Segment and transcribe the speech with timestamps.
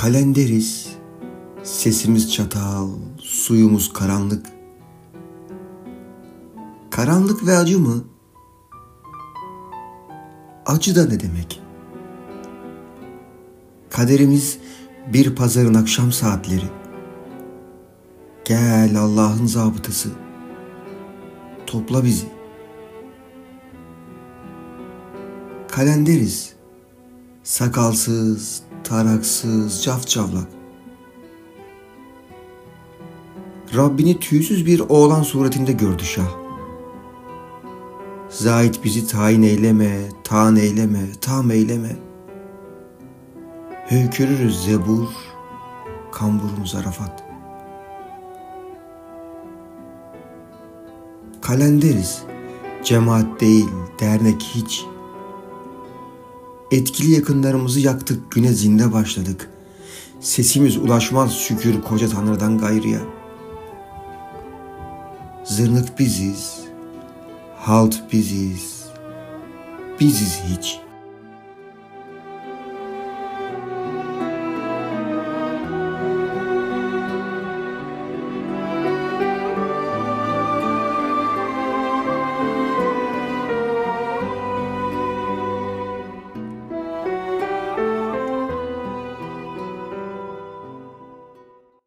[0.00, 0.96] Kalenderiz,
[1.62, 4.46] sesimiz çatal, suyumuz karanlık.
[6.90, 8.04] Karanlık ve acı mı?
[10.66, 11.62] Acı da ne demek?
[13.90, 14.58] Kaderimiz
[15.12, 16.70] bir pazarın akşam saatleri.
[18.44, 20.08] Gel Allah'ın zabıtası.
[21.66, 22.26] Topla bizi.
[25.68, 26.52] Kalenderiz.
[27.42, 30.48] Sakalsız, taraksız, cafcavlak.
[33.76, 36.30] Rabbini tüysüz bir oğlan suretinde gördü Şah.
[38.28, 41.96] Zahit bizi tayin eyleme, tan eyleme, tam eyleme.
[43.86, 45.08] Höykürürüz zebur,
[46.12, 47.24] kamburumuz Arafat.
[51.40, 52.22] Kalenderiz,
[52.84, 53.68] cemaat değil,
[54.00, 54.84] dernek hiç.
[56.70, 59.50] Etkili yakınlarımızı yaktık, güne zinde başladık.
[60.20, 63.00] Sesimiz ulaşmaz şükür koca Tanrı'dan gayrıya.
[65.44, 66.60] Zırnık biziz,
[67.56, 68.84] halt biziz,
[70.00, 70.89] biziz hiç.''